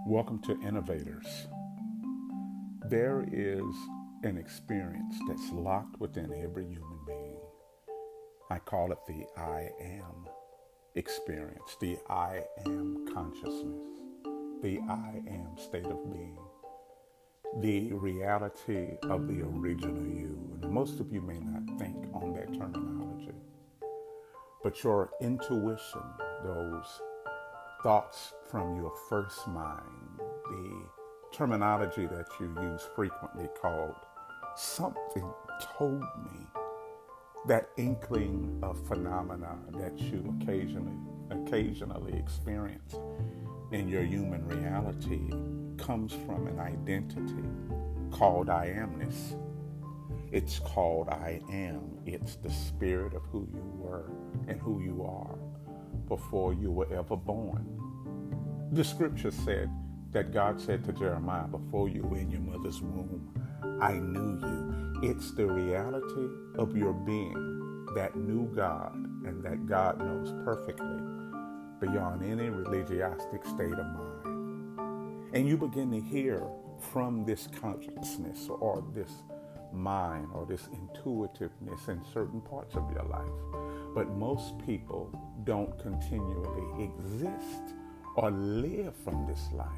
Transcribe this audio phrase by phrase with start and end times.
[0.00, 1.46] Welcome to Innovators.
[2.88, 3.62] There is
[4.24, 7.38] an experience that's locked within every human being.
[8.50, 10.28] I call it the I am
[10.96, 13.86] experience, the I am consciousness,
[14.60, 16.38] the I am state of being,
[17.60, 20.58] the reality of the original you.
[20.60, 23.36] And most of you may not think on that terminology,
[24.64, 26.02] but your intuition,
[26.42, 27.00] those
[27.82, 29.80] thoughts from your first mind,
[30.18, 30.86] the
[31.32, 33.96] terminology that you use frequently called
[34.56, 35.28] something
[35.76, 36.46] told me
[37.48, 40.92] that inkling of phenomena that you occasionally
[41.30, 42.94] occasionally experience
[43.72, 45.30] in your human reality
[45.82, 47.42] comes from an identity
[48.10, 49.36] called I amness.
[50.30, 51.98] It's called I am.
[52.06, 54.10] It's the spirit of who you were
[54.46, 55.38] and who you are
[56.12, 57.64] before you were ever born.
[58.72, 59.70] The scripture said
[60.10, 63.32] that God said to Jeremiah, Before you were in your mother's womb,
[63.80, 65.10] I knew you.
[65.10, 66.28] It's the reality
[66.58, 71.00] of your being that knew God and that God knows perfectly
[71.80, 75.30] beyond any religiostic state of mind.
[75.32, 76.46] And you begin to hear
[76.92, 79.12] from this consciousness or this
[79.72, 83.94] mind or this intuitiveness in certain parts of your life.
[83.94, 85.10] But most people
[85.44, 87.74] don't continually exist
[88.16, 89.68] or live from this life.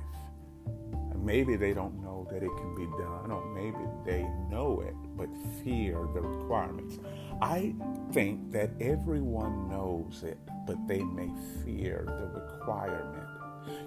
[1.16, 5.28] Maybe they don't know that it can be done, or maybe they know it but
[5.62, 6.98] fear the requirements.
[7.40, 7.74] I
[8.12, 11.30] think that everyone knows it, but they may
[11.64, 13.33] fear the requirement.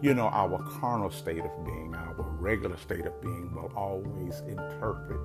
[0.02, 5.20] You know, our carnal state of being, our regular state of being, will always interpret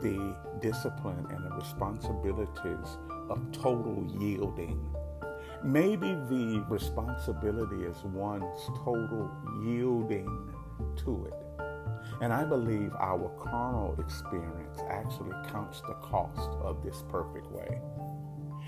[0.00, 4.94] the discipline and the responsibilities of total yielding
[5.64, 9.30] Maybe the responsibility is one's total
[9.64, 10.28] yielding
[10.96, 11.62] to it.
[12.20, 17.80] And I believe our carnal experience actually counts the cost of this perfect way.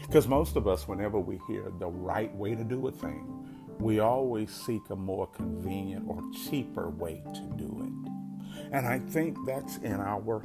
[0.07, 3.47] Because most of us, whenever we hear the right way to do a thing,
[3.79, 8.13] we always seek a more convenient or cheaper way to do it.
[8.73, 10.45] And I think that's in our work,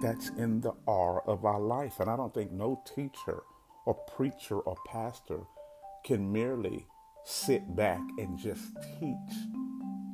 [0.00, 2.00] that's in the R of our life.
[2.00, 3.42] And I don't think no teacher
[3.84, 5.40] or preacher or pastor
[6.04, 6.86] can merely
[7.24, 8.62] sit back and just
[8.98, 9.36] teach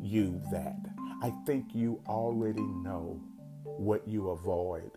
[0.00, 0.76] you that.
[1.22, 3.20] I think you already know
[3.62, 4.90] what you avoid.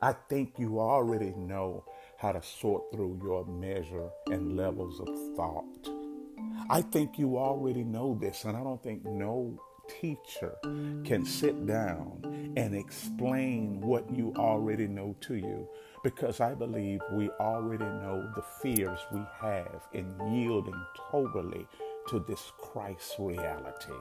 [0.00, 1.84] I think you already know
[2.18, 5.97] how to sort through your measure and levels of thought.
[6.70, 10.54] I think you already know this, and I don't think no teacher
[11.04, 12.20] can sit down
[12.56, 15.66] and explain what you already know to you
[16.04, 21.66] because I believe we already know the fears we have in yielding totally
[22.08, 23.94] to this Christ reality.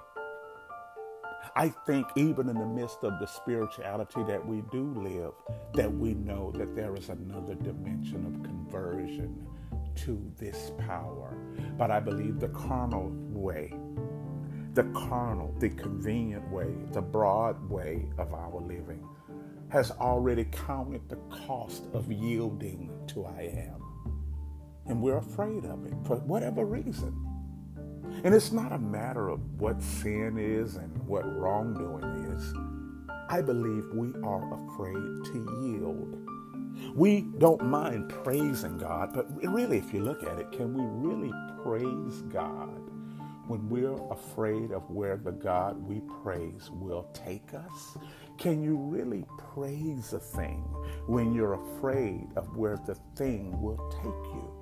[1.56, 5.31] I think even in the midst of the spirituality that we do live,
[5.74, 9.48] that we know that there is another dimension of conversion
[9.97, 11.38] to this power.
[11.78, 13.74] But I believe the carnal way,
[14.74, 19.07] the carnal, the convenient way, the broad way of our living
[19.69, 24.13] has already counted the cost of yielding to I am.
[24.86, 27.13] And we're afraid of it for whatever reason.
[28.24, 32.53] And it's not a matter of what sin is and what wrongdoing is.
[33.30, 36.37] I believe we are afraid to yield.
[36.97, 41.34] We don't mind praising God, but really, if you look at it, can we really
[41.63, 42.81] praise God
[43.47, 47.97] when we're afraid of where the God we praise will take us?
[48.40, 49.25] Can you really
[49.56, 50.63] praise a thing
[51.07, 54.56] when you're afraid of where the thing will take you?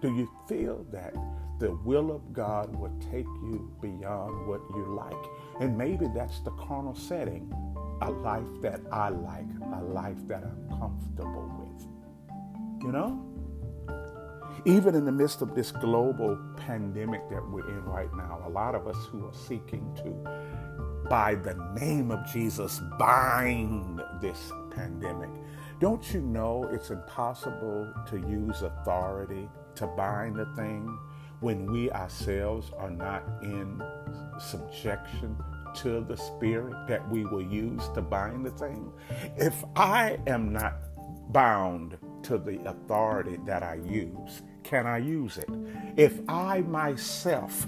[0.00, 1.14] Do you feel that
[1.58, 5.60] the will of God will take you beyond what you like?
[5.60, 7.52] And maybe that's the carnal setting
[8.02, 9.44] a life that I like,
[9.74, 11.86] a life that I'm comfortable with.
[12.82, 13.26] You know?
[14.64, 18.74] Even in the midst of this global pandemic that we're in right now, a lot
[18.74, 25.30] of us who are seeking to by the name of Jesus, bind this pandemic.
[25.80, 29.48] Don't you know it's impossible to use authority
[29.80, 30.98] to bind a thing
[31.40, 33.82] when we ourselves are not in
[34.38, 35.34] subjection
[35.74, 38.92] to the spirit that we will use to bind the thing?
[39.38, 40.74] If I am not
[41.32, 45.48] bound to the authority that I use, can I use it?
[45.96, 47.66] If I myself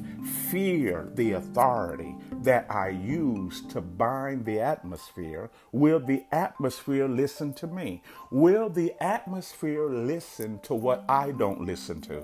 [0.52, 7.66] fear the authority that I use to bind the atmosphere, will the atmosphere listen to
[7.66, 8.04] me?
[8.30, 12.22] Will the atmosphere listen to what I don't listen to?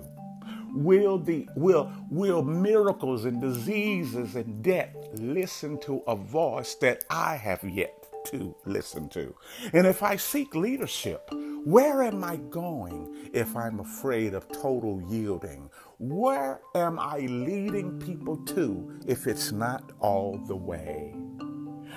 [0.72, 7.34] Will the will will miracles and diseases and death listen to a voice that I
[7.34, 9.34] have yet to listen to?
[9.72, 11.32] And if I seek leadership,
[11.64, 15.69] where am I going if I'm afraid of total yielding?
[15.99, 21.14] Where am I leading people to if it's not all the way?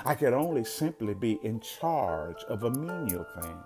[0.05, 3.57] I could only simply be in charge of a menial thing.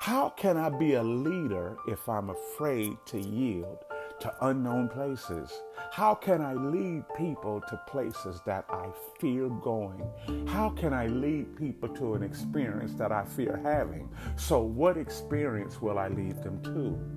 [0.00, 3.84] How can I be a leader if I'm afraid to yield
[4.20, 5.50] to unknown places?
[5.92, 8.88] How can I lead people to places that I
[9.20, 10.02] fear going?
[10.46, 14.08] How can I lead people to an experience that I fear having?
[14.36, 17.16] So, what experience will I lead them to?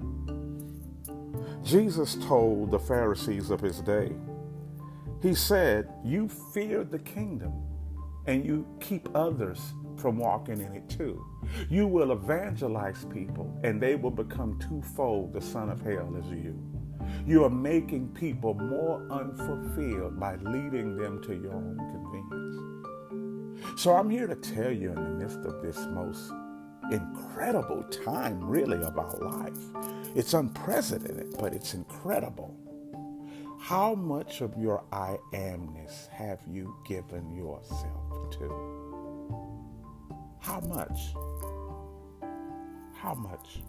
[1.63, 4.11] Jesus told the Pharisees of his day,
[5.21, 7.53] He said, You fear the kingdom
[8.25, 11.25] and you keep others from walking in it too.
[11.69, 16.57] You will evangelize people and they will become twofold the son of hell as you.
[17.25, 23.81] You are making people more unfulfilled by leading them to your own convenience.
[23.81, 26.31] So I'm here to tell you in the midst of this most
[26.91, 29.57] incredible time, really, of our life.
[30.15, 32.55] It's unprecedented, but it's incredible.
[33.59, 39.29] How much of your I amness have you given yourself to?
[40.39, 41.13] How much?
[42.93, 43.59] How much?